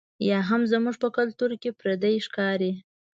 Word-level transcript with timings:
یا 0.29 0.39
هم 0.49 0.61
زموږ 0.71 0.95
په 1.03 1.07
کلتور 1.17 1.51
کې 1.61 1.69
پردۍ 1.79 2.15
ښکاري. 2.25 2.71